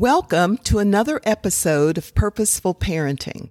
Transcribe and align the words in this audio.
Welcome 0.00 0.56
to 0.64 0.78
another 0.78 1.20
episode 1.24 1.98
of 1.98 2.14
Purposeful 2.14 2.74
Parenting. 2.74 3.50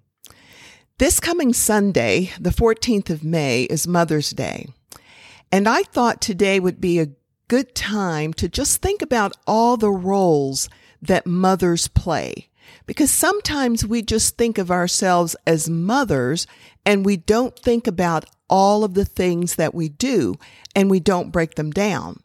This 0.98 1.20
coming 1.20 1.54
Sunday, 1.54 2.32
the 2.40 2.50
14th 2.50 3.12
of 3.12 3.24
May, 3.24 3.66
is 3.66 3.88
Mother's 3.88 4.32
Day. 4.32 4.66
And 5.52 5.70
I 5.70 5.84
thought 5.84 6.22
today 6.22 6.60
would 6.60 6.82
be 6.82 6.98
a 6.98 7.12
good 7.50 7.76
time 7.76 8.34
to 8.34 8.50
just 8.50 8.82
think 8.82 9.04
about 9.04 9.38
all 9.46 9.78
the 9.78 9.92
roles 9.92 10.70
that 11.04 11.28
mothers 11.28 11.88
play. 11.88 12.50
Because 12.88 13.12
sometimes 13.12 13.86
we 13.86 14.02
just 14.02 14.36
think 14.36 14.58
of 14.58 14.72
ourselves 14.72 15.36
as 15.46 15.70
mothers 15.70 16.48
and 16.84 17.06
we 17.06 17.16
don't 17.16 17.60
think 17.60 17.86
about 17.86 18.26
all 18.50 18.84
of 18.84 18.96
the 18.96 19.06
things 19.06 19.54
that 19.54 19.76
we 19.76 19.88
do 19.88 20.34
and 20.76 20.90
we 20.90 21.00
don't 21.00 21.30
break 21.30 21.54
them 21.54 21.70
down. 21.70 22.24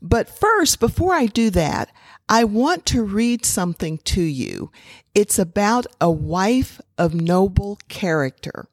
But 0.00 0.30
first, 0.30 0.80
before 0.80 1.12
I 1.12 1.26
do 1.26 1.50
that, 1.50 1.90
I 2.28 2.42
want 2.42 2.84
to 2.86 3.04
read 3.04 3.44
something 3.44 3.98
to 3.98 4.20
you. 4.20 4.72
It's 5.14 5.38
about 5.38 5.86
a 6.00 6.10
wife 6.10 6.80
of 6.98 7.14
noble 7.14 7.78
character. 7.88 8.68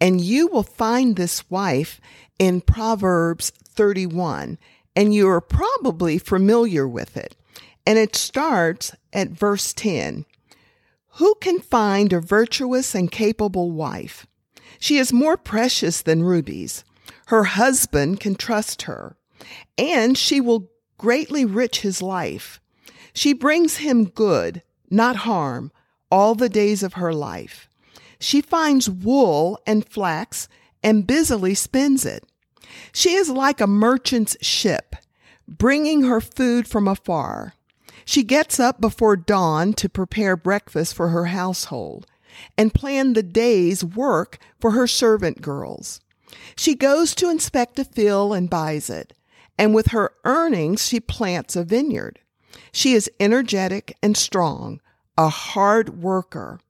And 0.00 0.20
you 0.20 0.46
will 0.46 0.62
find 0.62 1.16
this 1.16 1.50
wife 1.50 2.00
in 2.38 2.60
Proverbs 2.60 3.50
31, 3.50 4.56
and 4.94 5.12
you 5.12 5.28
are 5.28 5.40
probably 5.40 6.18
familiar 6.18 6.86
with 6.86 7.16
it. 7.16 7.34
And 7.84 7.98
it 7.98 8.14
starts 8.14 8.94
at 9.12 9.30
verse 9.30 9.72
10. 9.72 10.24
Who 11.16 11.34
can 11.40 11.58
find 11.58 12.12
a 12.12 12.20
virtuous 12.20 12.94
and 12.94 13.10
capable 13.10 13.72
wife? 13.72 14.26
She 14.78 14.96
is 14.96 15.12
more 15.12 15.36
precious 15.36 16.02
than 16.02 16.22
rubies. 16.22 16.84
Her 17.26 17.44
husband 17.44 18.20
can 18.20 18.36
trust 18.36 18.82
her, 18.82 19.16
and 19.76 20.16
she 20.16 20.40
will 20.40 20.70
greatly 20.98 21.44
rich 21.44 21.80
his 21.80 22.00
life. 22.00 22.60
She 23.12 23.32
brings 23.32 23.78
him 23.78 24.04
good, 24.06 24.62
not 24.90 25.16
harm, 25.16 25.72
all 26.10 26.34
the 26.34 26.48
days 26.48 26.82
of 26.82 26.94
her 26.94 27.12
life. 27.12 27.68
She 28.18 28.40
finds 28.40 28.88
wool 28.88 29.58
and 29.66 29.88
flax 29.88 30.48
and 30.82 31.06
busily 31.06 31.54
spins 31.54 32.04
it. 32.04 32.24
She 32.92 33.14
is 33.14 33.28
like 33.28 33.60
a 33.60 33.66
merchant's 33.66 34.36
ship, 34.40 34.96
bringing 35.48 36.02
her 36.02 36.20
food 36.20 36.68
from 36.68 36.88
afar. 36.88 37.54
She 38.04 38.22
gets 38.22 38.58
up 38.58 38.80
before 38.80 39.16
dawn 39.16 39.72
to 39.74 39.88
prepare 39.88 40.36
breakfast 40.36 40.94
for 40.94 41.08
her 41.08 41.26
household 41.26 42.06
and 42.56 42.74
plan 42.74 43.12
the 43.12 43.22
day's 43.22 43.84
work 43.84 44.38
for 44.60 44.72
her 44.72 44.86
servant 44.86 45.40
girls. 45.42 46.00
She 46.56 46.74
goes 46.74 47.14
to 47.16 47.28
inspect 47.28 47.78
a 47.78 47.84
field 47.84 48.34
and 48.34 48.48
buys 48.48 48.88
it, 48.88 49.12
and 49.58 49.74
with 49.74 49.88
her 49.88 50.12
earnings 50.24 50.86
she 50.86 50.98
plants 50.98 51.56
a 51.56 51.64
vineyard. 51.64 52.20
She 52.72 52.94
is 52.94 53.10
energetic 53.20 53.96
and 54.02 54.16
strong, 54.16 54.80
a 55.16 55.28
hard 55.28 56.02
worker. 56.02 56.60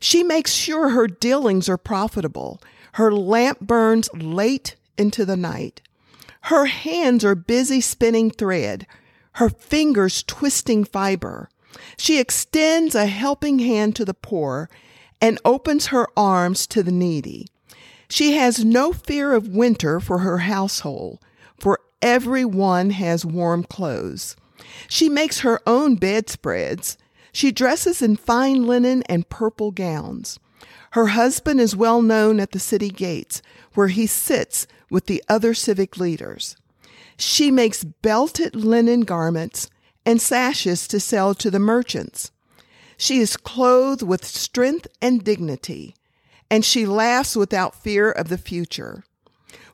She 0.00 0.22
makes 0.22 0.52
sure 0.52 0.90
her 0.90 1.06
dealings 1.06 1.68
are 1.68 1.78
profitable. 1.78 2.60
Her 2.92 3.12
lamp 3.12 3.60
burns 3.60 4.08
late 4.14 4.76
into 4.96 5.24
the 5.24 5.36
night. 5.36 5.82
Her 6.42 6.66
hands 6.66 7.24
are 7.24 7.34
busy 7.34 7.80
spinning 7.80 8.30
thread, 8.30 8.86
her 9.32 9.50
fingers 9.50 10.22
twisting 10.22 10.84
fiber. 10.84 11.48
She 11.96 12.18
extends 12.18 12.94
a 12.94 13.06
helping 13.06 13.58
hand 13.58 13.94
to 13.96 14.04
the 14.04 14.14
poor 14.14 14.68
and 15.20 15.40
opens 15.44 15.88
her 15.88 16.06
arms 16.16 16.66
to 16.68 16.82
the 16.82 16.92
needy. 16.92 17.46
She 18.08 18.32
has 18.36 18.64
no 18.64 18.92
fear 18.92 19.34
of 19.34 19.48
winter 19.48 20.00
for 20.00 20.18
her 20.18 20.38
household, 20.38 21.18
for 21.58 21.80
everyone 22.00 22.90
has 22.90 23.26
warm 23.26 23.64
clothes. 23.64 24.36
She 24.88 25.08
makes 25.08 25.40
her 25.40 25.60
own 25.66 25.96
bedspreads. 25.96 26.96
She 27.32 27.52
dresses 27.52 28.02
in 28.02 28.16
fine 28.16 28.66
linen 28.66 29.02
and 29.04 29.28
purple 29.28 29.70
gowns. 29.70 30.38
Her 30.92 31.08
husband 31.08 31.60
is 31.60 31.76
well 31.76 32.02
known 32.02 32.40
at 32.40 32.52
the 32.52 32.58
city 32.58 32.88
gates, 32.88 33.42
where 33.74 33.88
he 33.88 34.06
sits 34.06 34.66
with 34.90 35.06
the 35.06 35.22
other 35.28 35.54
civic 35.54 35.98
leaders. 35.98 36.56
She 37.18 37.50
makes 37.50 37.84
belted 37.84 38.54
linen 38.56 39.02
garments 39.02 39.68
and 40.06 40.20
sashes 40.20 40.88
to 40.88 41.00
sell 41.00 41.34
to 41.34 41.50
the 41.50 41.58
merchants. 41.58 42.30
She 42.96 43.18
is 43.18 43.36
clothed 43.36 44.02
with 44.02 44.24
strength 44.24 44.86
and 45.02 45.22
dignity, 45.22 45.94
and 46.50 46.64
she 46.64 46.86
laughs 46.86 47.36
without 47.36 47.74
fear 47.74 48.10
of 48.10 48.28
the 48.28 48.38
future. 48.38 49.04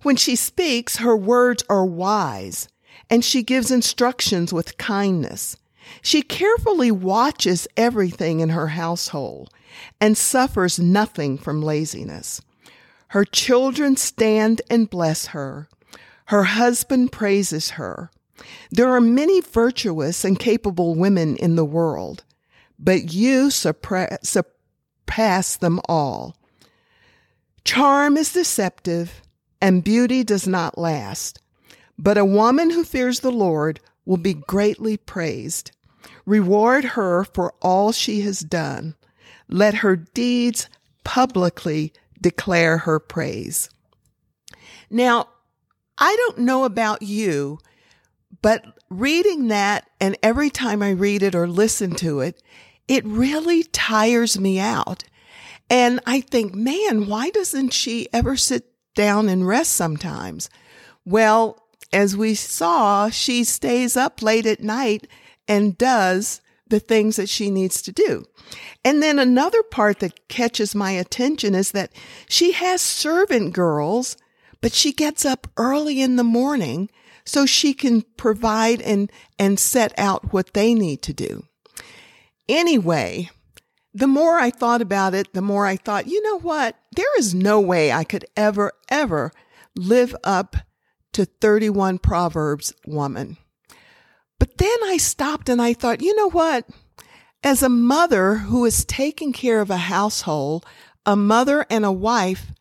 When 0.03 0.17
she 0.17 0.37
speaks, 0.37 0.97
her 0.97 1.17
words 1.17 1.63
are 1.71 1.87
wise, 1.87 2.69
and 3.11 3.25
she 3.25 3.43
gives 3.43 3.71
instructions 3.71 4.53
with 4.53 4.79
kindness. 4.79 5.57
She 6.03 6.23
carefully 6.23 6.91
watches 6.91 7.69
everything 7.77 8.41
in 8.41 8.49
her 8.51 8.69
household 8.69 9.51
and 10.01 10.17
suffers 10.17 10.79
nothing 10.79 11.37
from 11.37 11.63
laziness. 11.63 12.41
Her 13.09 13.25
children 13.25 13.97
stand 13.97 14.63
and 14.71 14.91
bless 14.91 15.27
her. 15.27 15.69
Her 16.27 16.45
husband 16.45 17.13
praises 17.13 17.71
her. 17.71 18.11
There 18.71 18.91
are 18.91 19.01
many 19.01 19.41
virtuous 19.41 20.25
and 20.25 20.39
capable 20.39 20.95
women 20.95 21.37
in 21.37 21.57
the 21.57 21.65
world, 21.65 22.25
but 22.79 23.13
you 23.13 23.51
surpass 23.51 24.47
them 25.57 25.81
all. 25.89 26.37
Charm 27.65 28.17
is 28.17 28.33
deceptive 28.33 29.23
and 29.61 29.85
beauty 29.85 30.25
does 30.25 30.49
not 30.49 30.77
last. 30.77 31.41
But 31.99 32.19
a 32.19 32.25
woman 32.25 32.71
who 32.71 32.85
fears 32.85 33.21
the 33.21 33.31
Lord 33.31 33.81
will 34.05 34.17
be 34.17 34.35
greatly 34.35 34.97
praised. 34.97 35.71
Reward 36.27 36.85
her 36.85 37.25
for 37.25 37.55
all 37.63 37.93
she 37.93 38.23
has 38.23 38.41
done. 38.41 38.95
Let 39.49 39.75
her 39.77 39.97
deeds 39.97 40.69
publicly 41.05 41.93
declare 42.21 42.79
her 42.79 42.99
praise. 42.99 43.69
Now, 44.91 45.29
I 45.99 46.15
don't 46.17 46.39
know 46.39 46.65
about 46.65 47.03
you, 47.03 47.59
but 48.43 48.65
reading 48.91 49.49
that 49.49 49.89
and 50.01 50.17
every 50.23 50.51
time 50.51 50.83
I 50.83 50.91
read 50.91 51.23
it 51.23 51.35
or 51.35 51.47
listen 51.47 51.95
to 51.97 52.21
it, 52.21 52.43
it 52.89 53.05
really 53.05 53.63
tires 53.65 54.39
me 54.39 54.59
out. 54.59 55.05
And 55.71 56.01
I 56.07 56.21
think, 56.21 56.55
man, 56.55 57.07
why 57.07 57.31
doesn't 57.31 57.73
she 57.73 58.09
ever 58.13 58.37
sit 58.37 58.67
down 58.95 59.29
and 59.29 59.47
rest 59.47 59.73
sometimes? 59.73 60.51
Well, 61.05 61.64
as 61.95 62.17
we 62.17 62.35
saw, 62.35 63.09
she 63.09 63.45
stays 63.45 63.97
up 63.97 64.21
late 64.21 64.47
at 64.47 64.61
night 64.61 65.07
and 65.47 65.79
does 65.79 66.41
the 66.67 66.81
things 66.81 67.17
that 67.17 67.29
she 67.29 67.51
needs 67.51 67.81
to 67.83 67.93
do. 67.93 68.25
And 68.85 69.03
then 69.03 69.19
another 69.19 69.63
part 69.63 70.01
that 70.01 70.29
catches 70.29 70.75
my 70.75 70.91
attention 70.91 71.55
is 71.55 71.71
that 71.71 71.93
she 72.29 72.53
has 72.53 72.81
servant 72.83 73.53
girls, 73.53 74.17
but 74.61 74.73
she 74.73 74.93
gets 74.93 75.25
up 75.25 75.47
early 75.57 76.03
in 76.03 76.17
the 76.17 76.25
morning 76.25 76.91
so 77.25 77.47
she 77.47 77.73
can 77.73 78.03
provide 78.17 78.83
and, 78.83 79.11
and 79.39 79.59
set 79.59 79.97
out 79.97 80.33
what 80.33 80.53
they 80.53 80.75
need 80.75 81.01
to 81.03 81.13
do. 81.13 81.45
Anyway, 82.49 83.31
the 83.95 84.09
more 84.09 84.39
I 84.39 84.51
thought 84.51 84.83
about 84.83 85.15
it, 85.15 85.33
the 85.33 85.43
more 85.43 85.65
I 85.65 85.77
thought, 85.77 86.09
you 86.09 86.21
know 86.23 86.41
what? 86.41 86.77
There 86.97 87.19
is 87.19 87.35
no 87.35 87.61
way 87.61 87.93
I 87.93 88.03
could 88.05 88.25
ever, 88.37 88.73
ever 88.91 89.31
live 89.77 90.15
up 90.25 90.57
to 91.15 91.25
31 91.25 91.99
Proverbs 91.99 92.73
woman. 92.87 93.37
But 94.39 94.59
then 94.59 94.77
I 94.85 94.97
stopped 94.99 95.49
and 95.49 95.61
I 95.61 95.73
thought, 95.73 96.03
you 96.03 96.15
know 96.17 96.31
what? 96.31 96.69
As 97.43 97.63
a 97.63 97.69
mother 97.69 98.37
who 98.37 98.65
is 98.65 98.85
taking 98.85 99.33
care 99.33 99.61
of 99.61 99.71
a 99.71 99.77
household, 99.77 100.67
a 101.07 101.17
mother 101.17 101.67
and 101.71 101.85
a 101.85 101.93
wife, 101.93 102.53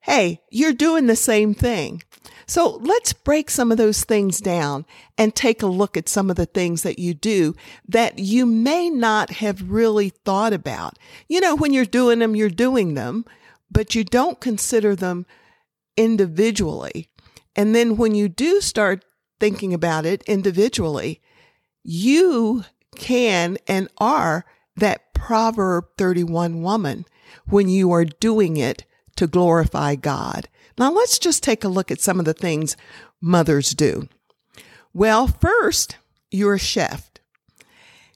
hey, 0.00 0.40
you're 0.50 0.72
doing 0.72 1.06
the 1.06 1.16
same 1.16 1.54
thing. 1.54 2.02
So 2.46 2.76
let's 2.82 3.12
break 3.12 3.50
some 3.50 3.70
of 3.70 3.78
those 3.78 4.04
things 4.04 4.40
down 4.40 4.84
and 5.16 5.34
take 5.34 5.62
a 5.62 5.66
look 5.66 5.96
at 5.96 6.08
some 6.08 6.28
of 6.28 6.36
the 6.36 6.46
things 6.46 6.82
that 6.82 6.98
you 6.98 7.14
do 7.14 7.54
that 7.88 8.18
you 8.18 8.46
may 8.46 8.90
not 8.90 9.30
have 9.30 9.70
really 9.70 10.10
thought 10.10 10.52
about. 10.52 10.98
You 11.28 11.40
know, 11.40 11.54
when 11.54 11.72
you're 11.72 11.84
doing 11.84 12.18
them, 12.18 12.36
you're 12.36 12.50
doing 12.50 12.94
them, 12.94 13.24
but 13.70 13.94
you 13.94 14.04
don't 14.04 14.40
consider 14.40 14.94
them 14.94 15.24
individually. 15.96 17.08
And 17.54 17.74
then 17.74 17.96
when 17.96 18.14
you 18.14 18.28
do 18.28 18.60
start 18.60 19.04
thinking 19.40 19.74
about 19.74 20.06
it 20.06 20.22
individually, 20.24 21.20
you 21.82 22.64
can 22.96 23.58
and 23.66 23.88
are 23.98 24.44
that 24.76 25.14
Proverb 25.14 25.84
31 25.98 26.62
woman 26.62 27.04
when 27.46 27.68
you 27.68 27.92
are 27.92 28.04
doing 28.04 28.56
it 28.56 28.84
to 29.16 29.26
glorify 29.26 29.94
God. 29.94 30.48
Now 30.78 30.90
let's 30.90 31.18
just 31.18 31.42
take 31.42 31.64
a 31.64 31.68
look 31.68 31.90
at 31.90 32.00
some 32.00 32.18
of 32.18 32.24
the 32.24 32.34
things 32.34 32.76
mothers 33.20 33.70
do. 33.70 34.08
Well, 34.94 35.26
first, 35.26 35.96
you're 36.30 36.54
a 36.54 36.58
chef. 36.58 37.10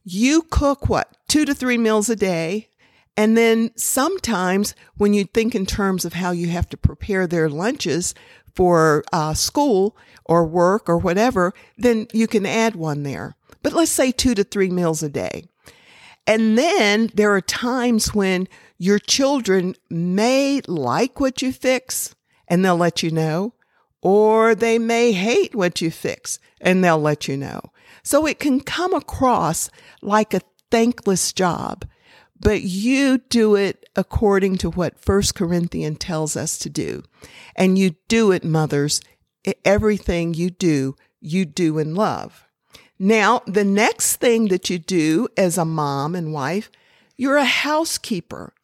You 0.05 0.43
cook 0.43 0.89
what? 0.89 1.17
Two 1.29 1.44
to 1.44 1.55
three 1.55 1.79
meals 1.79 2.09
a 2.09 2.17
day. 2.17 2.69
And 3.17 3.37
then 3.37 3.71
sometimes 3.77 4.75
when 4.97 5.15
you 5.15 5.25
think 5.25 5.55
in 5.55 5.67
terms 5.67 6.05
of 6.05 6.12
how 6.12 6.31
you 6.31 6.49
have 6.49 6.69
to 6.69 6.77
prepare 6.77 7.27
their 7.27 7.49
lunches 7.49 8.15
for 8.56 9.05
uh, 9.12 9.35
school 9.35 9.97
or 10.25 10.44
work 10.44 10.88
or 10.88 10.99
whatever, 10.99 11.53
then 11.76 12.08
you 12.12 12.26
can 12.26 12.44
add 12.47 12.75
one 12.75 13.03
there. 13.05 13.37
But 13.62 13.75
let's 13.75 13.93
say 13.93 14.11
two 14.11 14.35
to 14.35 14.43
three 14.43 14.70
meals 14.70 15.03
a 15.03 15.08
day. 15.08 15.44
And 16.26 16.58
then 16.58 17.11
there 17.14 17.32
are 17.35 17.41
times 17.41 18.14
when 18.14 18.49
your 18.79 18.99
children 18.99 19.76
may 19.88 20.61
like 20.67 21.20
what 21.20 21.43
you 21.43 21.53
fix 21.53 22.14
and 22.49 22.64
they'll 22.64 22.76
let 22.76 23.03
you 23.03 23.11
know, 23.11 23.55
or 24.03 24.55
they 24.55 24.79
may 24.79 25.12
hate 25.12 25.55
what 25.55 25.81
you 25.81 25.91
fix 25.91 26.38
and 26.61 26.82
they'll 26.82 26.99
let 26.99 27.29
you 27.29 27.37
know. 27.37 27.61
So 28.03 28.26
it 28.26 28.38
can 28.38 28.61
come 28.61 28.94
across 28.94 29.70
like 30.03 30.35
a 30.35 30.43
thankless 30.70 31.32
job, 31.32 31.85
but 32.41 32.62
you 32.62 33.19
do 33.19 33.55
it 33.55 33.88
according 33.97 34.59
to 34.59 34.71
what 34.71 35.00
First 35.00 35.35
Corinthians 35.35 35.99
tells 35.99 36.37
us 36.37 36.59
to 36.59 36.69
do. 36.69 37.03
And 37.55 37.79
you 37.79 37.97
do 38.09 38.31
it, 38.33 38.44
mothers. 38.44 39.00
Everything 39.65 40.35
you 40.35 40.50
do, 40.50 40.97
you 41.21 41.44
do 41.44 41.79
in 41.79 41.94
love. 41.94 42.44
Now, 42.99 43.43
the 43.47 43.65
next 43.65 44.17
thing 44.17 44.49
that 44.49 44.71
you 44.71 44.79
do 44.79 45.29
as 45.37 45.59
a 45.59 45.65
mom 45.65 46.15
and 46.15 46.33
wife, 46.33 46.71
you're 47.17 47.37
a 47.37 47.44
housekeeper. 47.44 48.55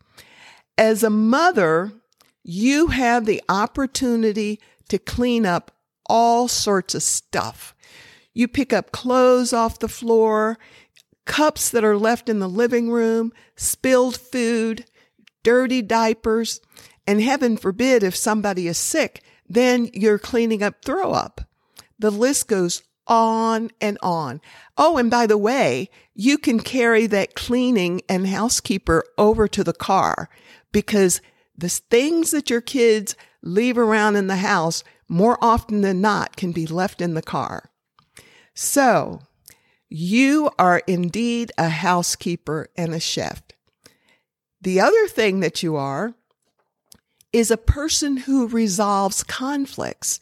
As 0.77 1.03
a 1.03 1.11
mother, 1.11 1.93
you 2.43 2.89
have 2.89 3.27
the 3.27 3.43
opportunity 3.49 4.61
to 4.89 4.99
clean 4.99 5.47
up 5.47 5.71
all 6.07 6.49
sorts 6.49 6.95
of 6.95 7.03
stuff. 7.03 7.75
You 8.35 8.49
pick 8.49 8.73
up 8.73 8.93
clothes 8.93 9.53
off 9.53 9.79
the 9.79 9.89
floor, 9.89 10.59
cups 11.25 11.71
that 11.71 11.85
are 11.85 11.97
left 11.97 12.29
in 12.29 12.39
the 12.39 12.49
living 12.49 12.91
room, 12.91 13.33
spilled 13.57 14.17
food, 14.17 14.85
dirty 15.43 15.83
diapers, 15.83 16.61
and 17.07 17.21
heaven 17.21 17.57
forbid 17.57 18.03
if 18.03 18.15
somebody 18.15 18.69
is 18.69 18.79
sick, 18.79 19.23
then 19.49 19.91
you're 19.93 20.19
cleaning 20.19 20.63
up 20.63 20.85
throw 20.85 21.13
up. 21.13 21.43
The 21.99 22.11
list 22.11 22.49
goes 22.49 22.83
on 23.07 23.71
and 23.81 23.99
on. 24.03 24.41
Oh, 24.79 24.97
and 24.97 25.11
by 25.11 25.27
the 25.27 25.39
way, 25.39 25.91
you 26.15 26.39
can 26.39 26.61
carry 26.61 27.07
that 27.09 27.35
cleaning 27.35 28.03
and 28.09 28.27
housekeeper 28.27 29.05
over 29.19 29.49
to 29.49 29.65
the 29.65 29.73
car 29.73 30.29
because 30.71 31.21
the 31.57 31.69
things 31.69 32.31
that 32.31 32.51
your 32.51 32.61
kids 32.61 33.17
leave 33.43 33.77
around 33.77 34.17
in 34.17 34.29
the 34.29 34.37
house 34.37 34.85
more 35.09 35.37
often 35.43 35.83
than 35.83 36.01
not 36.01 36.37
can 36.37 36.53
be 36.53 36.67
left 36.67 37.01
in 37.01 37.15
the 37.15 37.23
car. 37.23 37.71
So 38.55 39.21
you 39.93 40.51
are 40.59 40.83
indeed 40.87 41.53
a 41.59 41.69
housekeeper 41.69 42.69
and 42.77 42.95
a 42.95 43.01
chef. 43.01 43.43
The 44.63 44.81
other 44.81 45.07
thing 45.07 45.41
that 45.41 45.63
you 45.63 45.77
are 45.77 46.15
is 47.31 47.51
a 47.51 47.59
person 47.59 48.17
who 48.17 48.49
resolves 48.49 49.23
conflicts. 49.23 50.21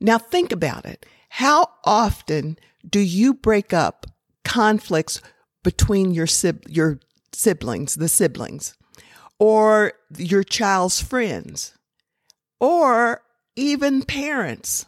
Now 0.00 0.18
think 0.18 0.52
about 0.52 0.86
it. 0.86 1.04
How 1.28 1.70
often 1.84 2.56
do 2.88 3.00
you 3.00 3.34
break 3.34 3.72
up 3.72 4.06
conflicts 4.44 5.20
between 5.64 6.12
your 6.12 6.28
your 6.68 7.00
siblings, 7.32 7.96
the 7.96 8.08
siblings, 8.08 8.76
or 9.40 9.92
your 10.16 10.44
child's 10.44 11.02
friends, 11.02 11.74
or 12.60 13.22
even 13.56 14.02
parents? 14.02 14.86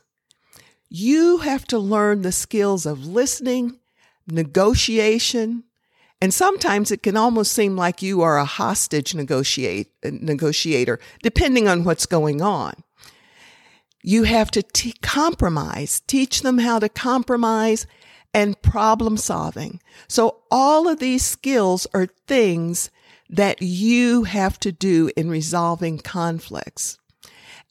You 0.89 1.39
have 1.39 1.65
to 1.67 1.79
learn 1.79 2.23
the 2.23 2.33
skills 2.33 2.87
of 2.87 3.07
listening, 3.07 3.81
negotiation, 4.27 5.65
and 6.21 6.33
sometimes 6.33 6.91
it 6.91 7.03
can 7.03 7.17
almost 7.17 7.53
seem 7.53 7.77
like 7.77 8.03
you 8.03 8.23
are 8.23 8.39
a 8.39 8.45
hostage 8.45 9.15
negotiate, 9.15 9.89
negotiator, 10.05 11.01
depending 11.23 11.69
on 11.69 11.85
what's 11.85 12.07
going 12.07 12.41
on. 12.41 12.75
You 14.03 14.25
have 14.25 14.51
to 14.53 14.63
t- 14.63 14.95
compromise, 15.03 16.01
teach 16.07 16.43
them 16.43 16.59
how 16.59 16.79
to 16.79 16.89
compromise 16.89 17.87
and 18.35 18.61
problem 18.63 19.17
solving. 19.17 19.81
So 20.09 20.43
all 20.51 20.89
of 20.89 20.99
these 20.99 21.25
skills 21.25 21.87
are 21.95 22.09
things 22.27 22.91
that 23.29 23.63
you 23.63 24.25
have 24.25 24.59
to 24.61 24.73
do 24.73 25.11
in 25.17 25.31
resolving 25.31 25.99
conflicts. 25.99 26.99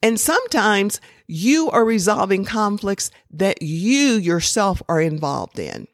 And 0.03 0.19
sometimes 0.19 0.99
you 1.27 1.69
are 1.69 1.85
resolving 1.85 2.45
conflicts 2.45 3.11
that 3.29 3.61
you 3.61 4.13
yourself 4.13 4.81
are 4.89 4.99
involved 4.99 5.59
in. 5.59 5.87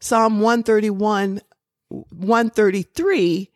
Psalm 0.00 0.40
131, 0.40 1.40
133 1.88 3.50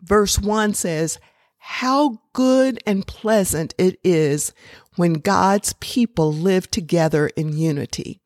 verse 0.00 0.38
1 0.38 0.74
says, 0.74 1.18
how 1.58 2.20
good 2.34 2.78
and 2.86 3.06
pleasant 3.06 3.74
it 3.78 3.98
is 4.04 4.52
when 4.96 5.14
God's 5.14 5.72
people 5.80 6.32
live 6.32 6.70
together 6.70 7.28
in 7.28 7.56
unity. 7.56 8.20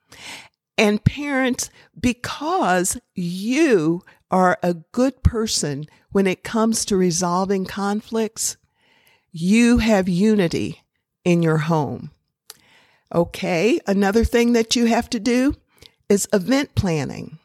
And 0.76 1.04
parents, 1.04 1.70
because 1.98 2.98
you 3.14 4.02
are 4.30 4.58
a 4.62 4.74
good 4.74 5.22
person 5.22 5.86
when 6.10 6.26
it 6.26 6.42
comes 6.42 6.84
to 6.86 6.96
resolving 6.96 7.64
conflicts, 7.64 8.56
you 9.30 9.78
have 9.78 10.08
unity 10.08 10.82
in 11.24 11.42
your 11.42 11.58
home. 11.58 12.10
Okay, 13.14 13.78
another 13.86 14.24
thing 14.24 14.52
that 14.52 14.74
you 14.74 14.86
have 14.86 15.08
to 15.10 15.20
do 15.20 15.54
is 16.08 16.28
event 16.32 16.74
planning. 16.74 17.37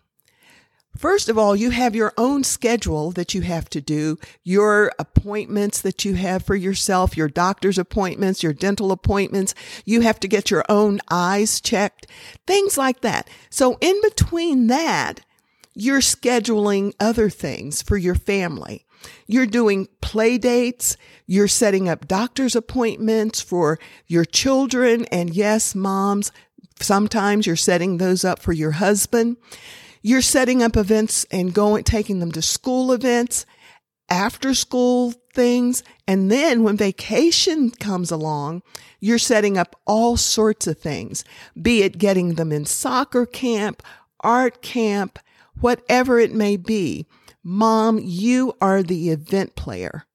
First 0.97 1.27
of 1.27 1.37
all, 1.37 1.55
you 1.55 1.71
have 1.71 1.95
your 1.95 2.13
own 2.17 2.43
schedule 2.43 3.11
that 3.11 3.33
you 3.33 3.41
have 3.41 3.67
to 3.69 3.81
do, 3.81 4.19
your 4.43 4.91
appointments 4.99 5.81
that 5.81 6.05
you 6.05 6.13
have 6.15 6.45
for 6.45 6.55
yourself, 6.55 7.17
your 7.17 7.27
doctor's 7.27 7.79
appointments, 7.79 8.43
your 8.43 8.53
dental 8.53 8.91
appointments. 8.91 9.55
You 9.85 10.01
have 10.01 10.19
to 10.19 10.27
get 10.27 10.51
your 10.51 10.63
own 10.69 10.99
eyes 11.09 11.59
checked, 11.59 12.07
things 12.45 12.77
like 12.77 13.01
that. 13.01 13.27
So 13.49 13.77
in 13.81 13.99
between 14.03 14.67
that, 14.67 15.21
you're 15.73 15.99
scheduling 15.99 16.93
other 16.99 17.29
things 17.29 17.81
for 17.81 17.97
your 17.97 18.15
family. 18.15 18.85
You're 19.25 19.47
doing 19.47 19.87
play 20.01 20.37
dates. 20.37 20.95
You're 21.25 21.47
setting 21.47 21.89
up 21.89 22.07
doctor's 22.07 22.55
appointments 22.55 23.41
for 23.41 23.79
your 24.05 24.25
children. 24.25 25.05
And 25.05 25.33
yes, 25.33 25.73
moms, 25.73 26.31
sometimes 26.79 27.47
you're 27.47 27.55
setting 27.55 27.97
those 27.97 28.23
up 28.23 28.39
for 28.39 28.53
your 28.53 28.71
husband. 28.71 29.37
You're 30.03 30.21
setting 30.21 30.61
up 30.61 30.77
events 30.77 31.25
and 31.31 31.53
going, 31.53 31.85
taking 31.85 32.19
them 32.19 32.31
to 32.33 32.41
school 32.41 32.91
events, 32.91 33.45
after 34.09 34.53
school 34.53 35.13
things. 35.33 35.81
And 36.07 36.29
then 36.29 36.61
when 36.61 36.77
vacation 36.77 37.71
comes 37.71 38.11
along, 38.11 38.61
you're 38.99 39.17
setting 39.17 39.57
up 39.57 39.75
all 39.87 40.17
sorts 40.17 40.67
of 40.67 40.77
things, 40.77 41.23
be 41.59 41.81
it 41.81 41.97
getting 41.97 42.35
them 42.35 42.51
in 42.51 42.65
soccer 42.65 43.25
camp, 43.25 43.81
art 44.19 44.61
camp, 44.61 45.19
whatever 45.59 46.19
it 46.19 46.33
may 46.33 46.57
be. 46.57 47.07
Mom, 47.43 47.99
you 47.99 48.53
are 48.61 48.83
the 48.83 49.09
event 49.09 49.55
player. 49.55 50.05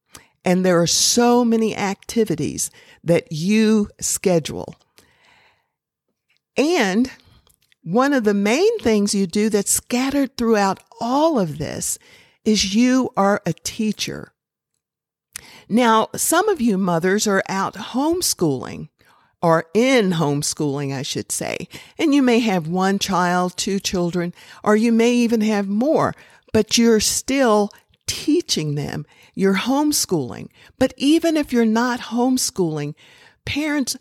And 0.45 0.65
there 0.65 0.81
are 0.81 0.87
so 0.87 1.45
many 1.45 1.77
activities 1.77 2.71
that 3.05 3.33
you 3.33 3.89
schedule. 4.01 4.75
And 6.57 7.11
one 7.89 8.13
of 8.13 8.25
the 8.25 8.35
main 8.35 8.79
things 8.81 9.15
you 9.15 9.27
do 9.27 9.49
that's 9.49 9.71
scattered 9.71 10.37
throughout 10.37 10.79
all 11.01 11.39
of 11.39 11.57
this 11.57 11.99
is 12.45 12.75
you 12.75 13.11
are 13.17 13.41
a 13.47 13.55
teacher. 13.55 14.35
Now, 15.71 16.09
some 16.15 16.51
of 16.51 16.61
you 16.61 16.77
mothers 16.77 17.27
are 17.27 17.43
out 17.49 17.75
homeschooling 17.75 18.91
or 19.41 19.65
in 19.73 20.11
homeschooling, 20.11 20.95
I 20.95 21.01
should 21.01 21.33
say, 21.33 21.67
and 21.99 22.15
you 22.15 22.23
may 22.23 22.41
have 22.41 22.69
one 22.69 22.99
child, 22.99 23.57
two 23.57 23.81
children, 23.81 24.35
or 24.63 24.77
you 24.77 24.93
may 24.93 25.15
even 25.15 25.41
have 25.41 25.67
more, 25.67 26.15
but 26.53 26.77
you're 26.77 27.01
still 27.01 27.71
teaching 28.07 28.75
them. 28.75 29.07
You're 29.35 29.55
homeschooling. 29.55 30.49
But 30.79 30.93
even 30.99 31.39
if 31.39 31.55
you're 31.55 31.65
not 31.65 32.01
homeschooling, 32.01 32.95
parents, 33.47 33.97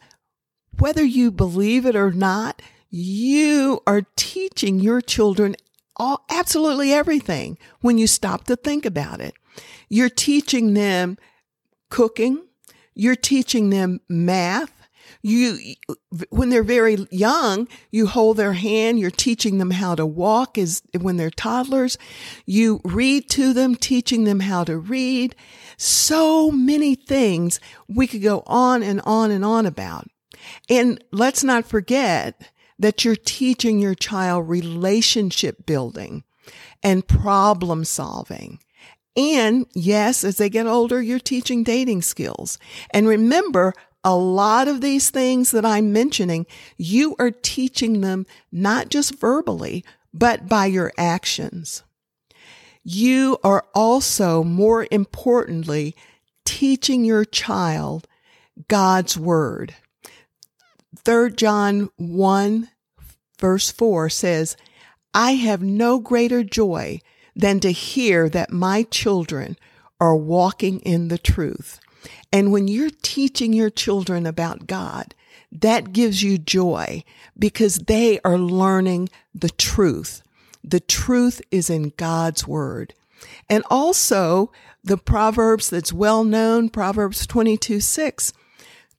whether 0.78 1.06
you 1.06 1.32
believe 1.32 1.86
it 1.86 1.96
or 1.96 2.12
not, 2.12 2.62
you 2.90 3.82
are 3.86 4.04
teaching 4.16 4.80
your 4.80 5.02
children 5.02 5.56
all, 5.98 6.26
absolutely 6.30 6.94
everything 6.94 7.58
when 7.82 7.98
you 7.98 8.08
stop 8.08 8.46
to 8.46 8.56
think 8.56 8.86
about 8.86 9.20
it. 9.20 9.34
You're 9.90 10.10
teaching 10.10 10.74
them 10.74 11.18
cooking. 11.90 12.46
You're 12.94 13.16
teaching 13.16 13.70
them 13.70 14.02
math. 14.08 14.72
You, 15.22 15.58
when 16.30 16.50
they're 16.50 16.64
very 16.64 17.08
young, 17.10 17.68
you 17.92 18.08
hold 18.08 18.38
their 18.38 18.54
hand. 18.54 19.00
You're 19.00 19.10
teaching 19.10 19.58
them 19.58 19.72
how 19.72 19.96
to 19.96 20.06
walk 20.06 20.58
as 20.58 20.82
when 21.00 21.18
they're 21.18 21.30
toddlers. 21.30 21.98
You 22.46 22.82
read 22.84 23.30
to 23.32 23.54
them, 23.54 23.76
teaching 23.76 24.26
them 24.26 24.42
how 24.42 24.64
to 24.66 24.78
read. 24.78 25.36
So 25.78 26.52
many 26.52 26.96
things 26.96 27.60
we 27.88 28.08
could 28.08 28.22
go 28.22 28.44
on 28.46 28.84
and 28.84 29.02
on 29.06 29.32
and 29.32 29.44
on 29.44 29.66
about. 29.66 30.08
And 30.70 31.04
let's 31.12 31.44
not 31.44 31.66
forget 31.66 32.52
that 32.80 33.04
you're 33.04 33.16
teaching 33.16 33.80
your 33.80 33.96
child 33.96 34.50
relationship 34.50 35.66
building 35.66 36.24
and 36.84 37.08
problem 37.08 37.84
solving. 37.84 38.60
And 39.16 39.66
yes, 39.74 40.24
as 40.24 40.38
they 40.38 40.50
get 40.50 40.68
older, 40.68 41.02
you're 41.02 41.20
teaching 41.20 41.64
dating 41.64 42.04
skills. 42.04 42.60
And 42.92 43.08
remember, 43.08 43.74
a 44.04 44.16
lot 44.16 44.68
of 44.68 44.80
these 44.80 45.10
things 45.10 45.52
that 45.52 45.66
I'm 45.66 45.92
mentioning, 45.92 46.46
you 46.78 47.16
are 47.20 47.32
teaching 47.32 48.02
them 48.02 48.26
not 48.52 48.90
just 48.90 49.20
verbally, 49.20 49.84
but 50.14 50.48
by 50.48 50.68
your 50.68 50.94
actions. 50.98 51.84
You 52.84 53.38
are 53.44 53.66
also, 53.76 54.44
more 54.44 54.88
importantly, 54.92 55.96
teaching 56.46 57.04
your 57.04 57.26
child 57.26 58.08
God's 58.68 59.18
word. 59.18 59.76
3 61.04 61.32
John 61.32 61.90
1 61.98 62.70
verse 63.40 63.72
4 63.72 64.10
says, 64.10 64.58
I 65.14 65.32
have 65.34 65.62
no 65.62 66.00
greater 66.00 66.44
joy 66.44 67.02
than 67.36 67.60
to 67.62 67.72
hear 67.72 68.30
that 68.30 68.52
my 68.52 68.84
children 68.84 69.58
are 70.00 70.16
walking 70.16 70.80
in 70.82 71.08
the 71.08 71.18
truth. 71.18 71.80
And 72.32 72.52
when 72.52 72.68
you're 72.68 72.92
teaching 73.02 73.54
your 73.54 73.70
children 73.70 74.26
about 74.26 74.68
God, 74.68 75.16
that 75.52 75.94
gives 75.94 76.24
you 76.24 76.38
joy 76.38 77.04
because 77.38 77.80
they 77.80 78.20
are 78.22 78.38
learning 78.38 79.10
the 79.34 79.50
truth. 79.50 80.22
The 80.64 80.80
truth 80.80 81.42
is 81.52 81.70
in 81.70 81.94
God's 81.96 82.48
word. 82.48 82.94
And 83.50 83.64
also 83.70 84.52
the 84.84 84.98
Proverbs 84.98 85.70
that's 85.70 85.94
well 85.94 86.24
known, 86.24 86.70
Proverbs 86.70 87.26
22, 87.26 87.80
6. 87.80 88.34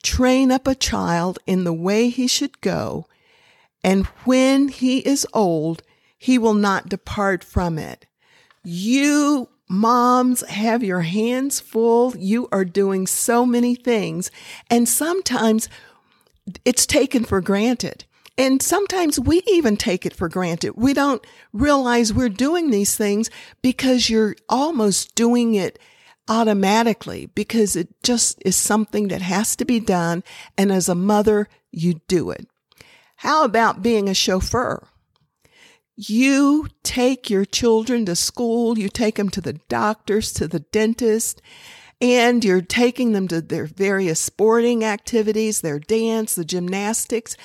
Train 0.02 0.50
up 0.50 0.66
a 0.66 0.74
child 0.74 1.38
in 1.46 1.64
the 1.64 1.72
way 1.72 2.08
he 2.08 2.26
should 2.26 2.60
go, 2.60 3.06
and 3.82 4.06
when 4.24 4.68
he 4.68 4.98
is 4.98 5.26
old, 5.32 5.82
he 6.16 6.38
will 6.38 6.54
not 6.54 6.88
depart 6.88 7.44
from 7.44 7.78
it. 7.78 8.06
You 8.64 9.48
moms 9.68 10.46
have 10.48 10.82
your 10.82 11.02
hands 11.02 11.60
full. 11.60 12.16
You 12.16 12.48
are 12.50 12.64
doing 12.64 13.06
so 13.06 13.46
many 13.46 13.74
things. 13.74 14.30
And 14.70 14.88
sometimes 14.88 15.68
it's 16.64 16.86
taken 16.86 17.24
for 17.24 17.40
granted. 17.40 18.04
And 18.36 18.62
sometimes 18.62 19.18
we 19.18 19.42
even 19.48 19.76
take 19.76 20.06
it 20.06 20.14
for 20.14 20.28
granted. 20.28 20.74
We 20.76 20.94
don't 20.94 21.24
realize 21.52 22.14
we're 22.14 22.28
doing 22.28 22.70
these 22.70 22.96
things 22.96 23.30
because 23.62 24.08
you're 24.08 24.36
almost 24.48 25.14
doing 25.14 25.54
it 25.54 25.78
automatically 26.28 27.26
because 27.34 27.76
it 27.76 27.88
just 28.02 28.40
is 28.44 28.56
something 28.56 29.08
that 29.08 29.22
has 29.22 29.56
to 29.56 29.64
be 29.64 29.80
done. 29.80 30.22
And 30.56 30.70
as 30.70 30.88
a 30.88 30.94
mother, 30.94 31.48
you 31.70 32.00
do 32.08 32.30
it. 32.30 32.46
How 33.16 33.44
about 33.44 33.82
being 33.82 34.08
a 34.08 34.14
chauffeur? 34.14 34.86
You 35.96 36.68
take 36.84 37.28
your 37.28 37.44
children 37.44 38.06
to 38.06 38.14
school, 38.14 38.78
you 38.78 38.88
take 38.88 39.16
them 39.16 39.30
to 39.30 39.40
the 39.40 39.54
doctors, 39.68 40.32
to 40.34 40.46
the 40.46 40.60
dentist, 40.60 41.42
and 42.00 42.44
you're 42.44 42.62
taking 42.62 43.12
them 43.12 43.26
to 43.26 43.40
their 43.40 43.66
various 43.66 44.20
sporting 44.20 44.84
activities, 44.84 45.60
their 45.60 45.80
dance, 45.80 46.36
the 46.36 46.44
gymnastics. 46.44 47.36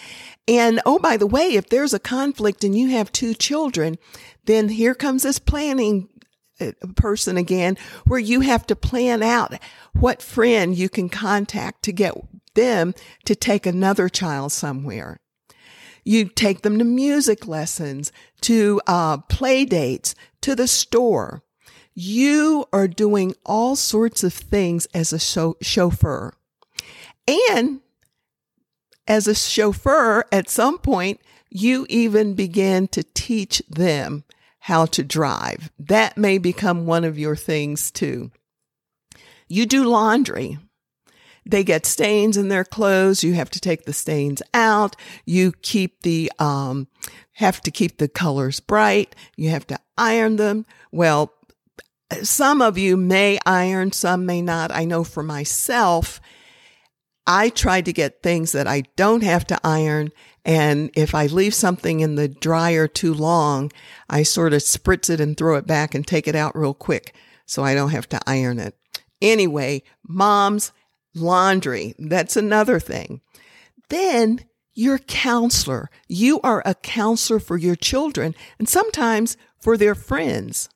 And 0.48 0.80
oh, 0.86 1.00
by 1.00 1.18
the 1.18 1.26
way, 1.26 1.56
if 1.56 1.70
there's 1.70 1.94
a 1.94 2.00
conflict 2.00 2.64
and 2.64 2.78
you 2.78 2.90
have 2.90 3.12
two 3.12 3.34
children, 3.34 3.98
then 4.46 4.70
here 4.70 4.94
comes 4.94 5.24
this 5.24 5.40
planning 5.40 6.10
person 6.96 7.38
again, 7.38 7.78
where 8.06 8.20
you 8.20 8.42
have 8.42 8.66
to 8.68 8.76
plan 8.76 9.24
out 9.24 9.54
what 9.94 10.22
friend 10.22 10.76
you 10.76 10.90
can 10.90 11.10
contact 11.10 11.84
to 11.84 11.92
get 11.92 12.14
them 12.54 12.94
to 13.26 13.36
take 13.36 13.66
another 13.66 14.10
child 14.10 14.52
somewhere. 14.52 15.20
You 16.04 16.26
take 16.26 16.62
them 16.62 16.78
to 16.80 16.84
music 16.84 17.48
lessons, 17.48 18.12
to 18.42 18.82
uh, 18.88 19.18
play 19.18 19.66
dates, 19.66 20.16
to 20.42 20.56
the 20.56 20.68
store. 20.68 21.44
You 21.94 22.66
are 22.74 22.88
doing 22.88 23.36
all 23.46 23.76
sorts 23.76 24.24
of 24.24 24.34
things 24.34 24.86
as 24.94 25.14
a 25.14 25.20
chauffeur. 25.64 26.34
And 27.28 27.80
as 29.08 29.28
a 29.28 29.36
chauffeur, 29.36 30.26
at 30.32 30.50
some 30.50 30.78
point, 30.78 31.22
you 31.50 31.86
even 31.88 32.34
begin 32.34 32.88
to 32.90 33.04
teach 33.04 33.62
them 33.70 34.24
how 34.64 34.86
to 34.86 35.04
drive. 35.04 35.70
That 35.78 36.18
may 36.18 36.38
become 36.38 36.86
one 36.86 37.04
of 37.04 37.20
your 37.20 37.36
things 37.36 37.92
too. 37.92 38.32
You 39.50 39.66
do 39.66 39.84
laundry. 39.84 40.58
They 41.46 41.66
get 41.66 41.86
stains 41.86 42.38
in 42.38 42.48
their 42.48 42.64
clothes. 42.64 43.26
You 43.26 43.34
have 43.34 43.50
to 43.50 43.60
take 43.60 43.84
the 43.84 43.92
stains 43.92 44.42
out. 44.54 44.96
You 45.26 45.52
keep 45.64 46.04
the, 46.04 46.32
um, 46.40 46.88
have 47.34 47.60
to 47.64 47.72
keep 47.72 47.98
the 47.98 48.08
colors 48.08 48.62
bright. 48.62 49.14
You 49.36 49.50
have 49.50 49.68
to 49.68 49.80
iron 49.98 50.38
them. 50.38 50.66
Well, 50.94 51.34
some 52.22 52.62
of 52.62 52.78
you 52.78 52.96
may 52.96 53.40
iron, 53.46 53.92
some 53.92 54.26
may 54.26 54.42
not. 54.42 54.72
I 54.72 54.86
know 54.86 55.04
for 55.04 55.24
myself, 55.24 56.22
I 57.26 57.50
try 57.50 57.82
to 57.82 57.94
get 57.94 58.22
things 58.22 58.52
that 58.52 58.68
I 58.68 58.84
don't 58.96 59.24
have 59.24 59.46
to 59.48 59.60
iron. 59.64 60.12
And 60.44 60.92
if 60.94 61.16
I 61.16 61.28
leave 61.28 61.54
something 61.54 62.02
in 62.02 62.16
the 62.16 62.28
dryer 62.28 62.88
too 62.88 63.14
long, 63.14 63.72
I 64.10 64.24
sort 64.24 64.54
of 64.54 64.62
spritz 64.62 65.10
it 65.10 65.22
and 65.22 65.38
throw 65.38 65.56
it 65.56 65.66
back 65.66 65.96
and 65.96 66.06
take 66.06 66.28
it 66.28 66.36
out 66.36 66.56
real 66.56 66.74
quick 66.74 67.16
so 67.46 67.64
I 67.64 67.76
don't 67.76 67.92
have 67.92 68.10
to 68.10 68.20
iron 68.28 68.60
it. 68.60 68.76
Anyway, 69.22 69.84
moms, 70.06 70.74
laundry. 71.16 71.96
That's 71.98 72.36
another 72.36 72.80
thing. 72.80 73.22
Then 73.90 74.42
your 74.74 74.98
counselor. 74.98 75.90
You 76.08 76.42
are 76.42 76.64
a 76.66 76.76
counselor 76.76 77.40
for 77.40 77.58
your 77.58 77.76
children 77.76 78.36
and 78.58 78.68
sometimes 78.68 79.38
for 79.60 79.78
their 79.78 79.96
friends. 79.96 80.70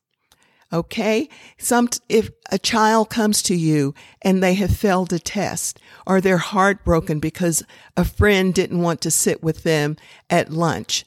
Okay. 0.71 1.29
Some, 1.57 1.89
if 2.09 2.29
a 2.51 2.59
child 2.59 3.09
comes 3.09 3.41
to 3.43 3.55
you 3.55 3.93
and 4.21 4.43
they 4.43 4.53
have 4.55 4.75
failed 4.75 5.13
a 5.13 5.19
test 5.19 5.79
or 6.05 6.19
they're 6.19 6.37
heartbroken 6.37 7.19
because 7.19 7.63
a 7.95 8.03
friend 8.03 8.53
didn't 8.53 8.81
want 8.81 8.99
to 9.01 9.11
sit 9.11 9.41
with 9.41 9.63
them 9.63 9.95
at 10.29 10.51
lunch, 10.51 11.05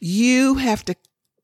you 0.00 0.54
have 0.54 0.84
to 0.86 0.94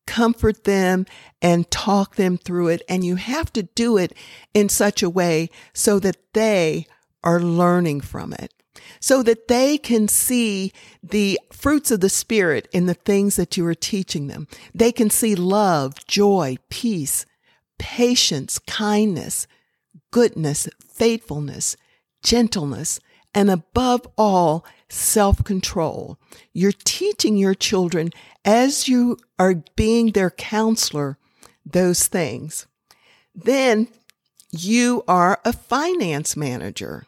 comfort 0.06 0.64
them 0.64 1.04
and 1.42 1.70
talk 1.70 2.16
them 2.16 2.38
through 2.38 2.68
it. 2.68 2.82
And 2.88 3.04
you 3.04 3.16
have 3.16 3.52
to 3.52 3.62
do 3.62 3.98
it 3.98 4.14
in 4.54 4.70
such 4.70 5.02
a 5.02 5.10
way 5.10 5.50
so 5.74 5.98
that 5.98 6.16
they 6.32 6.86
are 7.22 7.40
learning 7.40 8.00
from 8.00 8.32
it 8.32 8.52
so 9.00 9.22
that 9.22 9.48
they 9.48 9.78
can 9.78 10.08
see 10.08 10.72
the 11.02 11.38
fruits 11.52 11.90
of 11.90 12.00
the 12.00 12.08
spirit 12.08 12.68
in 12.72 12.86
the 12.86 12.94
things 12.94 13.36
that 13.36 13.56
you 13.56 13.66
are 13.66 13.74
teaching 13.74 14.28
them. 14.28 14.46
They 14.74 14.92
can 14.92 15.10
see 15.10 15.34
love, 15.34 16.06
joy, 16.06 16.56
peace, 16.68 17.26
patience, 17.78 18.58
kindness, 18.58 19.46
goodness, 20.10 20.68
faithfulness, 20.80 21.76
gentleness, 22.22 23.00
and 23.34 23.50
above 23.50 24.06
all, 24.16 24.64
self 24.88 25.44
control. 25.44 26.18
You're 26.52 26.72
teaching 26.72 27.36
your 27.36 27.54
children 27.54 28.10
as 28.44 28.88
you 28.88 29.18
are 29.38 29.62
being 29.76 30.12
their 30.12 30.30
counselor 30.30 31.18
those 31.64 32.06
things. 32.08 32.66
Then 33.34 33.88
you 34.50 35.04
are 35.06 35.40
a 35.44 35.52
finance 35.52 36.36
manager. 36.36 37.06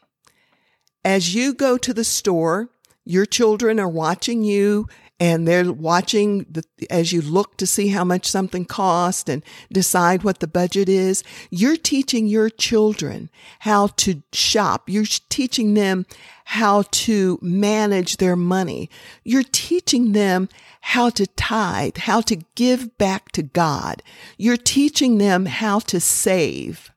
As 1.04 1.34
you 1.34 1.54
go 1.54 1.78
to 1.78 1.94
the 1.94 2.04
store, 2.04 2.68
your 3.04 3.24
children 3.24 3.80
are 3.80 3.88
watching 3.88 4.42
you 4.42 4.86
and 5.20 5.46
they're 5.46 5.70
watching 5.70 6.46
the, 6.50 6.64
as 6.88 7.12
you 7.12 7.20
look 7.20 7.58
to 7.58 7.66
see 7.66 7.88
how 7.88 8.04
much 8.04 8.24
something 8.24 8.64
costs 8.64 9.28
and 9.28 9.44
decide 9.70 10.24
what 10.24 10.40
the 10.40 10.48
budget 10.48 10.88
is. 10.88 11.22
You're 11.50 11.76
teaching 11.76 12.26
your 12.26 12.48
children 12.48 13.28
how 13.60 13.88
to 13.98 14.22
shop. 14.32 14.88
You're 14.88 15.04
teaching 15.28 15.74
them 15.74 16.06
how 16.46 16.84
to 16.90 17.38
manage 17.42 18.16
their 18.16 18.34
money. 18.34 18.88
You're 19.22 19.42
teaching 19.42 20.12
them 20.12 20.48
how 20.80 21.10
to 21.10 21.26
tithe, 21.26 21.98
how 21.98 22.22
to 22.22 22.36
give 22.54 22.96
back 22.96 23.30
to 23.32 23.42
God. 23.42 24.02
You're 24.38 24.56
teaching 24.56 25.18
them 25.18 25.44
how 25.44 25.80
to 25.80 26.00
save. 26.00 26.90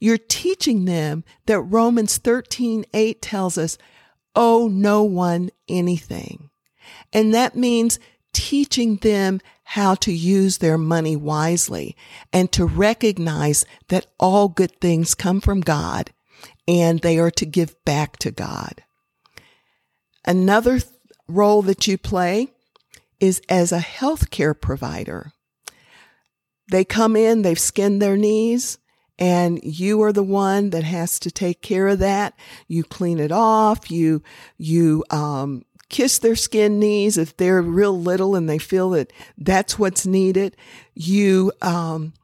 You're 0.00 0.18
teaching 0.18 0.84
them 0.84 1.22
that 1.46 1.60
Romans 1.60 2.18
13, 2.18 2.86
8 2.92 3.22
tells 3.22 3.56
us, 3.56 3.78
owe 4.34 4.66
no 4.66 5.04
one 5.04 5.50
anything. 5.68 6.49
And 7.12 7.34
that 7.34 7.56
means 7.56 7.98
teaching 8.32 8.96
them 8.96 9.40
how 9.64 9.94
to 9.94 10.12
use 10.12 10.58
their 10.58 10.78
money 10.78 11.16
wisely 11.16 11.96
and 12.32 12.50
to 12.52 12.64
recognize 12.64 13.64
that 13.88 14.06
all 14.18 14.48
good 14.48 14.80
things 14.80 15.14
come 15.14 15.40
from 15.40 15.60
God 15.60 16.10
and 16.66 17.00
they 17.00 17.18
are 17.18 17.30
to 17.32 17.46
give 17.46 17.74
back 17.84 18.16
to 18.18 18.30
God. 18.30 18.82
Another 20.24 20.78
th- 20.80 20.92
role 21.28 21.62
that 21.62 21.86
you 21.86 21.96
play 21.98 22.48
is 23.20 23.40
as 23.48 23.72
a 23.72 23.78
healthcare 23.78 24.58
provider. 24.58 25.32
They 26.70 26.84
come 26.84 27.16
in, 27.16 27.42
they've 27.42 27.58
skinned 27.58 28.00
their 28.00 28.16
knees, 28.16 28.78
and 29.18 29.60
you 29.62 30.02
are 30.02 30.12
the 30.12 30.22
one 30.22 30.70
that 30.70 30.84
has 30.84 31.18
to 31.20 31.30
take 31.30 31.60
care 31.60 31.88
of 31.88 31.98
that. 31.98 32.34
You 32.68 32.84
clean 32.84 33.18
it 33.18 33.30
off. 33.32 33.90
You, 33.90 34.22
you, 34.56 35.04
um, 35.10 35.64
kiss 35.90 36.18
their 36.18 36.36
skin 36.36 36.78
knees 36.78 37.18
if 37.18 37.36
they're 37.36 37.60
real 37.60 38.00
little 38.00 38.34
and 38.34 38.48
they 38.48 38.58
feel 38.58 38.90
that 38.90 39.12
that's 39.36 39.78
what's 39.78 40.06
needed. 40.06 40.56
You, 40.94 41.52
um, 41.60 42.14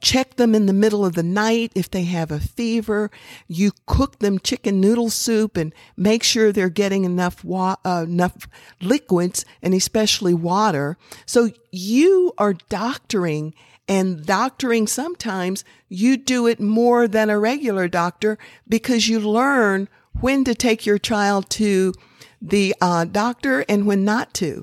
check 0.00 0.36
them 0.36 0.54
in 0.54 0.66
the 0.66 0.72
middle 0.72 1.04
of 1.04 1.14
the 1.14 1.22
night 1.22 1.70
if 1.74 1.90
they 1.90 2.04
have 2.04 2.30
a 2.30 2.40
fever. 2.40 3.10
You 3.46 3.72
cook 3.86 4.18
them 4.18 4.38
chicken 4.38 4.80
noodle 4.80 5.10
soup 5.10 5.56
and 5.56 5.72
make 5.96 6.22
sure 6.22 6.50
they're 6.50 6.68
getting 6.68 7.04
enough 7.04 7.44
wa- 7.44 7.76
uh, 7.84 8.04
enough 8.06 8.48
liquids 8.80 9.44
and 9.62 9.74
especially 9.74 10.34
water. 10.34 10.96
So 11.24 11.50
you 11.70 12.32
are 12.38 12.54
doctoring 12.54 13.54
and 13.88 14.26
doctoring 14.26 14.88
sometimes 14.88 15.64
you 15.88 16.16
do 16.16 16.46
it 16.46 16.58
more 16.58 17.06
than 17.06 17.30
a 17.30 17.38
regular 17.38 17.86
doctor 17.86 18.36
because 18.68 19.08
you 19.08 19.20
learn 19.20 19.88
when 20.20 20.44
to 20.44 20.54
take 20.54 20.86
your 20.86 20.98
child 20.98 21.48
to 21.50 21.92
the 22.40 22.74
uh, 22.80 23.04
doctor 23.04 23.64
and 23.68 23.86
when 23.86 24.04
not 24.04 24.34
to. 24.34 24.62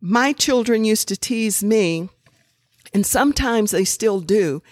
My 0.00 0.32
children 0.32 0.84
used 0.84 1.08
to 1.08 1.16
tease 1.16 1.62
me 1.62 2.08
and 2.92 3.04
sometimes 3.04 3.70
they 3.70 3.84
still 3.84 4.20
do 4.20 4.62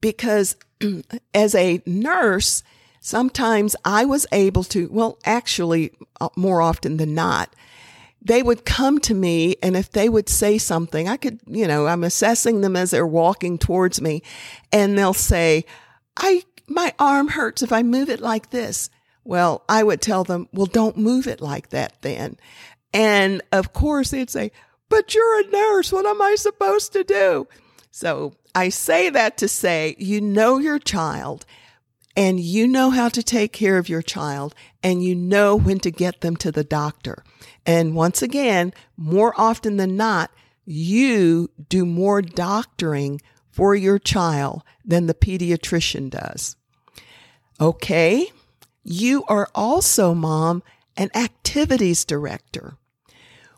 because 0.00 0.56
as 1.34 1.54
a 1.54 1.82
nurse, 1.86 2.62
sometimes 3.00 3.74
I 3.84 4.04
was 4.04 4.26
able 4.32 4.64
to, 4.64 4.88
well, 4.90 5.18
actually, 5.24 5.92
uh, 6.20 6.28
more 6.36 6.60
often 6.60 6.96
than 6.96 7.14
not, 7.14 7.54
they 8.20 8.42
would 8.42 8.64
come 8.64 8.98
to 9.00 9.14
me 9.14 9.56
and 9.62 9.76
if 9.76 9.90
they 9.90 10.08
would 10.08 10.28
say 10.28 10.58
something, 10.58 11.08
I 11.08 11.16
could, 11.16 11.40
you 11.46 11.66
know, 11.66 11.86
I'm 11.86 12.04
assessing 12.04 12.60
them 12.60 12.76
as 12.76 12.90
they're 12.90 13.06
walking 13.06 13.56
towards 13.56 14.00
me 14.00 14.22
and 14.72 14.98
they'll 14.98 15.14
say, 15.14 15.64
I, 16.16 16.42
my 16.66 16.92
arm 16.98 17.28
hurts 17.28 17.62
if 17.62 17.72
I 17.72 17.82
move 17.82 18.10
it 18.10 18.20
like 18.20 18.50
this. 18.50 18.90
Well, 19.26 19.64
I 19.68 19.82
would 19.82 20.00
tell 20.00 20.22
them, 20.22 20.48
well, 20.52 20.66
don't 20.66 20.96
move 20.96 21.26
it 21.26 21.40
like 21.40 21.70
that 21.70 22.00
then. 22.02 22.36
And 22.92 23.42
of 23.50 23.72
course 23.72 24.10
they'd 24.10 24.30
say, 24.30 24.52
but 24.88 25.14
you're 25.14 25.40
a 25.40 25.50
nurse. 25.50 25.92
What 25.92 26.06
am 26.06 26.22
I 26.22 26.36
supposed 26.36 26.92
to 26.92 27.02
do? 27.02 27.48
So 27.90 28.34
I 28.54 28.68
say 28.68 29.10
that 29.10 29.36
to 29.38 29.48
say, 29.48 29.96
you 29.98 30.20
know 30.20 30.58
your 30.58 30.78
child 30.78 31.44
and 32.16 32.38
you 32.38 32.68
know 32.68 32.90
how 32.90 33.08
to 33.08 33.22
take 33.22 33.52
care 33.52 33.78
of 33.78 33.88
your 33.88 34.00
child 34.00 34.54
and 34.80 35.02
you 35.02 35.16
know 35.16 35.56
when 35.56 35.80
to 35.80 35.90
get 35.90 36.20
them 36.20 36.36
to 36.36 36.52
the 36.52 36.64
doctor. 36.64 37.24
And 37.66 37.96
once 37.96 38.22
again, 38.22 38.72
more 38.96 39.34
often 39.36 39.76
than 39.76 39.96
not, 39.96 40.30
you 40.64 41.50
do 41.68 41.84
more 41.84 42.22
doctoring 42.22 43.20
for 43.50 43.74
your 43.74 43.98
child 43.98 44.62
than 44.84 45.06
the 45.06 45.14
pediatrician 45.14 46.10
does. 46.10 46.54
Okay. 47.60 48.30
You 48.88 49.24
are 49.26 49.48
also, 49.52 50.14
mom, 50.14 50.62
an 50.96 51.10
activities 51.12 52.04
director. 52.04 52.76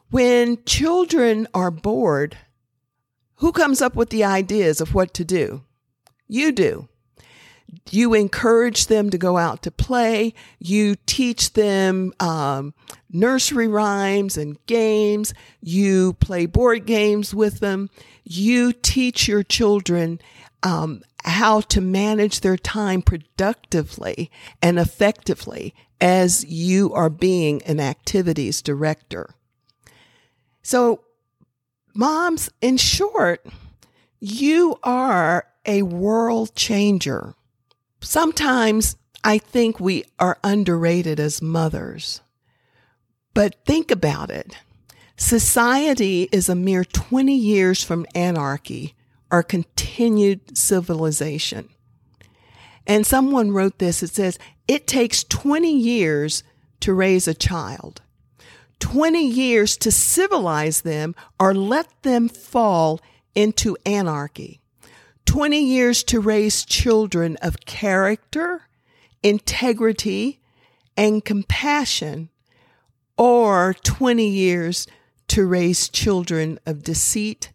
When 0.08 0.64
children 0.64 1.46
are 1.52 1.70
bored, 1.70 2.38
who 3.34 3.52
comes 3.52 3.82
up 3.82 3.94
with 3.94 4.08
the 4.08 4.24
ideas 4.24 4.80
of 4.80 4.94
what 4.94 5.12
to 5.12 5.26
do? 5.26 5.64
You 6.28 6.50
do. 6.50 6.88
You 7.90 8.14
encourage 8.14 8.86
them 8.86 9.10
to 9.10 9.18
go 9.18 9.36
out 9.36 9.62
to 9.64 9.70
play. 9.70 10.32
You 10.60 10.96
teach 11.04 11.52
them 11.52 12.14
um, 12.20 12.72
nursery 13.10 13.68
rhymes 13.68 14.38
and 14.38 14.56
games. 14.64 15.34
You 15.60 16.14
play 16.14 16.46
board 16.46 16.86
games 16.86 17.34
with 17.34 17.60
them. 17.60 17.90
You 18.24 18.72
teach 18.72 19.28
your 19.28 19.42
children 19.42 20.22
um, 20.62 21.02
how 21.28 21.60
to 21.60 21.80
manage 21.80 22.40
their 22.40 22.56
time 22.56 23.02
productively 23.02 24.30
and 24.62 24.78
effectively 24.78 25.74
as 26.00 26.44
you 26.44 26.92
are 26.94 27.10
being 27.10 27.62
an 27.62 27.80
activities 27.80 28.62
director. 28.62 29.30
So, 30.62 31.00
moms, 31.94 32.50
in 32.60 32.76
short, 32.76 33.44
you 34.20 34.78
are 34.82 35.46
a 35.66 35.82
world 35.82 36.54
changer. 36.54 37.34
Sometimes 38.00 38.96
I 39.24 39.38
think 39.38 39.80
we 39.80 40.04
are 40.18 40.38
underrated 40.42 41.20
as 41.20 41.42
mothers. 41.42 42.20
But 43.34 43.64
think 43.64 43.90
about 43.90 44.30
it. 44.30 44.56
Society 45.16 46.28
is 46.30 46.48
a 46.48 46.54
mere 46.54 46.84
20 46.84 47.34
years 47.34 47.82
from 47.82 48.06
anarchy 48.14 48.94
or 49.30 49.42
continued 49.98 50.56
civilization. 50.56 51.68
And 52.86 53.04
someone 53.04 53.50
wrote 53.50 53.80
this. 53.80 54.00
It 54.00 54.10
says, 54.10 54.38
it 54.68 54.86
takes 54.86 55.24
20 55.24 55.72
years 55.72 56.44
to 56.78 56.94
raise 56.94 57.26
a 57.26 57.34
child, 57.34 58.00
20 58.78 59.26
years 59.26 59.76
to 59.78 59.90
civilize 59.90 60.82
them 60.82 61.16
or 61.40 61.52
let 61.52 61.88
them 62.02 62.28
fall 62.28 63.00
into 63.34 63.76
anarchy, 63.84 64.60
20 65.26 65.60
years 65.60 66.04
to 66.04 66.20
raise 66.20 66.64
children 66.64 67.36
of 67.42 67.66
character, 67.66 68.68
integrity, 69.24 70.40
and 70.96 71.24
compassion, 71.24 72.28
or 73.16 73.74
20 73.82 74.28
years 74.28 74.86
to 75.26 75.44
raise 75.44 75.88
children 75.88 76.60
of 76.66 76.84
deceit, 76.84 77.50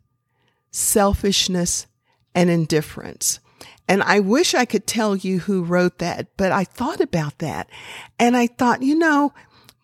selfishness, 0.72 1.88
and 2.36 2.50
indifference. 2.50 3.40
And 3.88 4.02
I 4.04 4.20
wish 4.20 4.54
I 4.54 4.66
could 4.66 4.88
tell 4.88 5.16
you 5.16 5.40
who 5.40 5.64
wrote 5.64 6.00
that, 6.00 6.28
but 6.38 6.52
I 6.52 6.64
thought 6.64 7.02
about 7.02 7.40
that 7.40 7.70
and 8.18 8.38
I 8.38 8.48
thought, 8.48 8.82
you 8.82 8.96
know, 8.96 9.34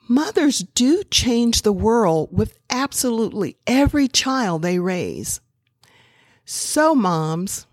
mothers 0.07 0.59
do 0.59 1.03
change 1.11 1.61
the 1.61 1.73
world 1.73 2.29
with 2.31 2.57
absolutely 2.69 3.57
every 3.67 4.07
child 4.07 4.61
they 4.61 4.79
raise. 4.79 5.41
So 6.45 6.95
moms, 6.95 7.67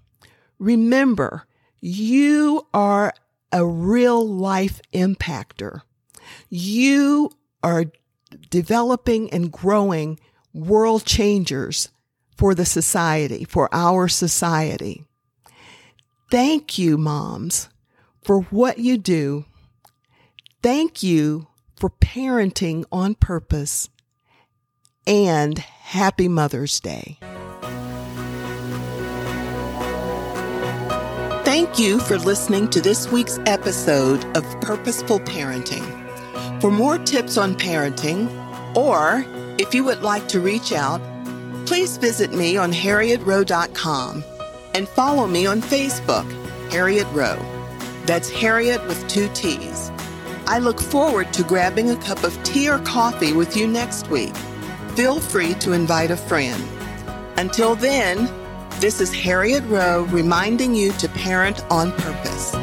remember 0.59 1.47
you 1.81 2.67
are 2.75 3.12
a 3.53 3.65
real 3.65 4.27
life 4.27 4.81
impactor. 4.93 5.83
You 6.51 7.31
are 7.62 7.87
developing 8.51 9.31
and 9.31 9.53
growing 9.53 10.19
world 10.53 11.05
changers 11.05 11.91
for 12.37 12.55
the 12.55 12.64
society, 12.64 13.44
for 13.44 13.68
our 13.72 14.09
society. 14.09 15.05
Thank 16.31 16.79
you, 16.79 16.99
moms, 16.99 17.68
for 18.22 18.42
what 18.42 18.79
you 18.79 18.99
do. 18.99 19.44
Thank 20.62 21.03
you 21.03 21.46
for 21.77 21.90
parenting 21.90 22.85
on 22.90 23.14
purpose. 23.14 23.88
And 25.07 25.59
happy 25.59 26.27
Mother's 26.27 26.81
Day. 26.81 27.18
Thank 31.44 31.79
you 31.79 32.01
for 32.01 32.18
listening 32.18 32.68
to 32.70 32.81
this 32.81 33.11
week's 33.12 33.38
episode 33.46 34.25
of 34.37 34.42
Purposeful 34.61 35.20
Parenting. 35.20 36.61
For 36.61 36.72
more 36.72 36.99
tips 36.99 37.38
on 37.38 37.55
parenting, 37.55 38.29
or 38.77 39.25
if 39.59 39.72
you 39.72 39.85
would 39.85 40.03
like 40.03 40.27
to 40.29 40.40
reach 40.40 40.72
out, 40.72 41.01
please 41.66 41.96
visit 41.96 42.33
me 42.33 42.57
on 42.57 42.72
harriettrowe.com 42.72 44.24
and 44.74 44.88
follow 44.88 45.26
me 45.26 45.46
on 45.46 45.61
Facebook, 45.61 46.31
Harriett 46.70 47.07
Rowe. 47.12 47.44
That's 48.05 48.31
Harriett 48.31 48.87
with 48.87 49.07
two 49.09 49.29
T's. 49.35 49.90
I 50.46 50.61
look 50.61 50.81
forward 50.81 51.33
to 51.33 51.42
grabbing 51.42 51.90
a 51.90 51.96
cup 51.96 52.22
of 52.22 52.40
tea 52.44 52.70
or 52.70 52.79
coffee 52.81 53.33
with 53.33 53.57
you 53.57 53.66
next 53.66 54.09
week. 54.11 54.37
Feel 54.94 55.18
free 55.18 55.55
to 55.55 55.72
invite 55.72 56.12
a 56.12 56.16
friend. 56.16 56.62
Until 57.37 57.74
then, 57.74 58.31
this 58.81 59.00
is 59.00 59.12
Harriett 59.12 59.64
Rowe 59.64 60.05
reminding 60.11 60.74
you 60.74 60.92
to 60.92 61.09
parent 61.09 61.64
on 61.70 61.90
purpose. 61.92 62.55